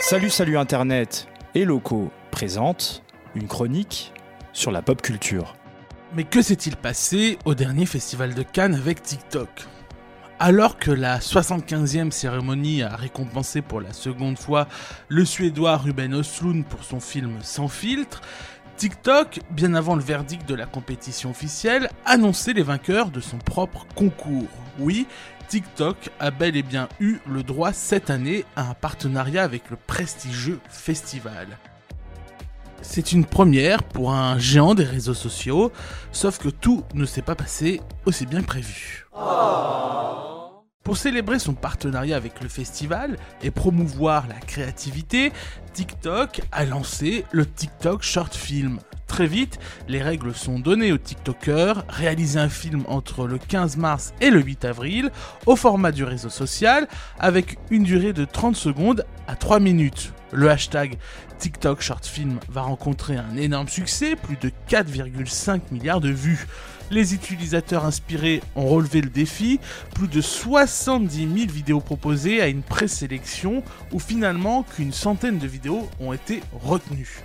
Salut, 0.00 0.30
salut 0.30 0.56
Internet 0.56 1.28
et 1.54 1.64
locaux 1.64 2.10
présente 2.30 3.02
une 3.34 3.48
chronique 3.48 4.12
sur 4.52 4.70
la 4.70 4.82
pop 4.82 5.02
culture. 5.02 5.56
Mais 6.14 6.24
que 6.24 6.42
s'est-il 6.42 6.76
passé 6.76 7.38
au 7.44 7.54
dernier 7.54 7.86
festival 7.86 8.34
de 8.34 8.42
Cannes 8.42 8.74
avec 8.74 9.02
TikTok? 9.02 9.48
Alors 10.38 10.78
que 10.78 10.90
la 10.90 11.18
75e 11.18 12.10
cérémonie 12.10 12.82
a 12.82 12.94
récompensé 12.94 13.62
pour 13.62 13.80
la 13.80 13.92
seconde 13.92 14.38
fois 14.38 14.68
le 15.08 15.24
Suédois 15.24 15.76
Ruben 15.76 16.14
Östlund 16.14 16.64
pour 16.64 16.84
son 16.84 17.00
film 17.00 17.38
Sans 17.42 17.68
filtre, 17.68 18.20
TikTok, 18.76 19.40
bien 19.50 19.74
avant 19.74 19.96
le 19.96 20.02
verdict 20.02 20.48
de 20.48 20.54
la 20.54 20.66
compétition 20.66 21.30
officielle, 21.30 21.88
annonçait 22.04 22.52
les 22.52 22.62
vainqueurs 22.62 23.10
de 23.10 23.20
son 23.20 23.38
propre 23.38 23.86
concours. 23.94 24.65
Oui, 24.78 25.06
TikTok 25.48 26.10
a 26.18 26.30
bel 26.30 26.56
et 26.56 26.62
bien 26.62 26.88
eu 27.00 27.18
le 27.26 27.42
droit 27.42 27.72
cette 27.72 28.10
année 28.10 28.44
à 28.56 28.70
un 28.70 28.74
partenariat 28.74 29.42
avec 29.42 29.70
le 29.70 29.76
prestigieux 29.76 30.60
festival. 30.68 31.58
C'est 32.82 33.12
une 33.12 33.24
première 33.24 33.82
pour 33.82 34.12
un 34.12 34.38
géant 34.38 34.74
des 34.74 34.84
réseaux 34.84 35.14
sociaux, 35.14 35.72
sauf 36.12 36.38
que 36.38 36.48
tout 36.48 36.84
ne 36.94 37.04
s'est 37.04 37.22
pas 37.22 37.34
passé 37.34 37.80
aussi 38.04 38.26
bien 38.26 38.42
que 38.42 38.46
prévu. 38.46 39.06
Pour 40.84 40.96
célébrer 40.96 41.40
son 41.40 41.54
partenariat 41.54 42.16
avec 42.16 42.40
le 42.42 42.48
festival 42.48 43.18
et 43.42 43.50
promouvoir 43.50 44.28
la 44.28 44.38
créativité, 44.38 45.32
TikTok 45.72 46.42
a 46.52 46.64
lancé 46.64 47.24
le 47.32 47.44
TikTok 47.44 48.02
Short 48.02 48.32
Film. 48.34 48.78
Très 49.16 49.26
vite, 49.26 49.58
les 49.88 50.02
règles 50.02 50.34
sont 50.34 50.58
données 50.58 50.92
aux 50.92 50.98
TikTokers, 50.98 51.86
réaliser 51.88 52.38
un 52.38 52.50
film 52.50 52.84
entre 52.86 53.26
le 53.26 53.38
15 53.38 53.78
mars 53.78 54.12
et 54.20 54.28
le 54.28 54.42
8 54.42 54.66
avril 54.66 55.10
au 55.46 55.56
format 55.56 55.90
du 55.90 56.04
réseau 56.04 56.28
social 56.28 56.86
avec 57.18 57.56
une 57.70 57.82
durée 57.82 58.12
de 58.12 58.26
30 58.26 58.54
secondes 58.56 59.06
à 59.26 59.34
3 59.34 59.58
minutes. 59.58 60.12
Le 60.32 60.50
hashtag 60.50 60.98
TikTok 61.38 61.80
Short 61.80 62.06
va 62.50 62.60
rencontrer 62.60 63.16
un 63.16 63.38
énorme 63.38 63.68
succès, 63.68 64.16
plus 64.16 64.36
de 64.36 64.50
4,5 64.68 65.60
milliards 65.72 66.02
de 66.02 66.10
vues. 66.10 66.46
Les 66.90 67.14
utilisateurs 67.14 67.86
inspirés 67.86 68.42
ont 68.54 68.66
relevé 68.66 69.00
le 69.00 69.08
défi, 69.08 69.60
plus 69.94 70.08
de 70.08 70.20
70 70.20 71.16
000 71.16 71.50
vidéos 71.50 71.80
proposées 71.80 72.42
à 72.42 72.48
une 72.48 72.62
présélection 72.62 73.62
où 73.92 73.98
finalement 73.98 74.62
qu'une 74.62 74.92
centaine 74.92 75.38
de 75.38 75.46
vidéos 75.46 75.88
ont 76.00 76.12
été 76.12 76.42
retenues. 76.52 77.22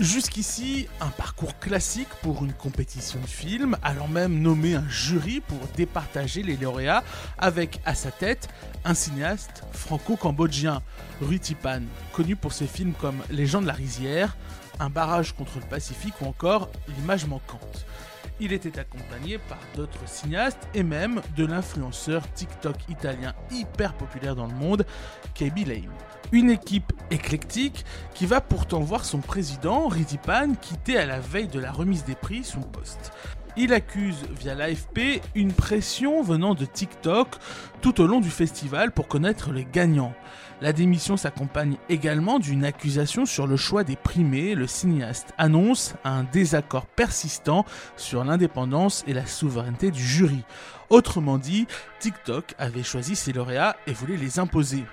Jusqu'ici, 0.00 0.86
un 1.00 1.08
parcours 1.08 1.58
classique 1.58 2.08
pour 2.22 2.44
une 2.44 2.52
compétition 2.52 3.18
de 3.18 3.26
film, 3.26 3.76
allant 3.82 4.06
même 4.06 4.40
nommer 4.40 4.76
un 4.76 4.88
jury 4.88 5.40
pour 5.40 5.58
départager 5.76 6.44
les 6.44 6.56
lauréats 6.56 7.02
avec 7.36 7.80
à 7.84 7.96
sa 7.96 8.12
tête 8.12 8.48
un 8.84 8.94
cinéaste 8.94 9.64
franco-cambodgien, 9.72 10.82
Rui 11.20 11.40
Tipan, 11.40 11.80
connu 12.12 12.36
pour 12.36 12.52
ses 12.52 12.68
films 12.68 12.92
comme 12.92 13.20
Les 13.30 13.46
gens 13.46 13.60
de 13.60 13.66
la 13.66 13.72
rizière, 13.72 14.36
Un 14.78 14.88
barrage 14.88 15.32
contre 15.32 15.58
le 15.58 15.66
Pacifique 15.66 16.14
ou 16.20 16.26
encore 16.26 16.70
L'image 16.96 17.26
manquante. 17.26 17.84
Il 18.40 18.52
était 18.52 18.78
accompagné 18.78 19.38
par 19.38 19.58
d'autres 19.74 20.06
cinéastes 20.06 20.68
et 20.72 20.84
même 20.84 21.20
de 21.36 21.44
l'influenceur 21.44 22.22
TikTok 22.34 22.76
italien 22.88 23.34
hyper 23.50 23.94
populaire 23.94 24.36
dans 24.36 24.46
le 24.46 24.54
monde, 24.54 24.86
KB 25.34 25.66
Lame. 25.66 25.92
Une 26.30 26.50
équipe 26.50 26.92
éclectique 27.10 27.84
qui 28.14 28.26
va 28.26 28.40
pourtant 28.40 28.80
voir 28.80 29.04
son 29.04 29.18
président, 29.18 29.88
Ridipan, 29.88 30.54
quitter 30.54 30.98
à 30.98 31.06
la 31.06 31.18
veille 31.18 31.48
de 31.48 31.58
la 31.58 31.72
remise 31.72 32.04
des 32.04 32.14
prix 32.14 32.44
son 32.44 32.60
poste. 32.60 33.12
Il 33.56 33.72
accuse 33.72 34.24
via 34.38 34.54
l'AFP 34.54 35.20
une 35.34 35.52
pression 35.52 36.22
venant 36.22 36.54
de 36.54 36.64
TikTok 36.64 37.28
tout 37.80 38.00
au 38.00 38.06
long 38.06 38.20
du 38.20 38.30
festival 38.30 38.92
pour 38.92 39.08
connaître 39.08 39.52
les 39.52 39.64
gagnants. 39.64 40.14
La 40.60 40.72
démission 40.72 41.16
s'accompagne 41.16 41.76
également 41.88 42.38
d'une 42.38 42.64
accusation 42.64 43.26
sur 43.26 43.46
le 43.46 43.56
choix 43.56 43.84
des 43.84 43.96
primés. 43.96 44.54
Le 44.54 44.66
cinéaste 44.66 45.32
annonce 45.38 45.94
un 46.04 46.24
désaccord 46.24 46.86
persistant 46.86 47.64
sur 47.96 48.24
l'indépendance 48.24 49.04
et 49.06 49.12
la 49.12 49.26
souveraineté 49.26 49.90
du 49.90 50.02
jury. 50.02 50.42
Autrement 50.90 51.38
dit, 51.38 51.66
TikTok 52.00 52.54
avait 52.58 52.82
choisi 52.82 53.14
ses 53.14 53.32
lauréats 53.32 53.76
et 53.86 53.92
voulait 53.92 54.16
les 54.16 54.38
imposer. 54.38 54.84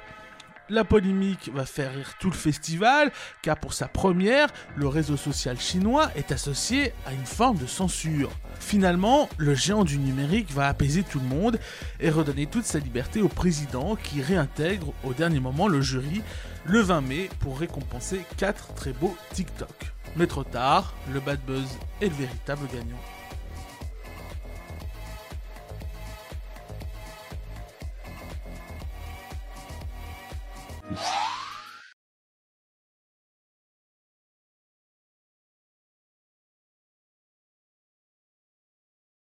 La 0.69 0.83
polémique 0.83 1.51
va 1.53 1.63
faire 1.63 1.93
rire 1.93 2.15
tout 2.19 2.31
le 2.31 2.35
festival, 2.35 3.11
car 3.43 3.55
pour 3.55 3.73
sa 3.73 3.87
première, 3.87 4.47
le 4.75 4.87
réseau 4.87 5.15
social 5.15 5.59
chinois 5.59 6.09
est 6.15 6.31
associé 6.31 6.91
à 7.05 7.13
une 7.13 7.25
forme 7.25 7.57
de 7.57 7.67
censure. 7.67 8.31
Finalement, 8.59 9.29
le 9.37 9.53
géant 9.53 9.83
du 9.83 9.99
numérique 9.99 10.51
va 10.51 10.67
apaiser 10.67 11.03
tout 11.03 11.19
le 11.19 11.27
monde 11.27 11.59
et 11.99 12.09
redonner 12.09 12.47
toute 12.47 12.65
sa 12.65 12.79
liberté 12.79 13.21
au 13.21 13.27
président 13.27 13.95
qui 13.95 14.23
réintègre 14.23 14.91
au 15.03 15.13
dernier 15.13 15.39
moment 15.39 15.67
le 15.67 15.81
jury 15.81 16.23
le 16.65 16.79
20 16.79 17.01
mai 17.01 17.29
pour 17.41 17.59
récompenser 17.59 18.21
4 18.37 18.73
très 18.73 18.93
beaux 18.93 19.15
TikTok. 19.33 19.91
Mais 20.15 20.25
trop 20.25 20.43
tard, 20.43 20.95
le 21.13 21.19
bad 21.19 21.39
buzz 21.45 21.77
est 22.01 22.09
le 22.09 22.15
véritable 22.15 22.67
gagnant. 22.73 23.14
Peace. 30.89 31.24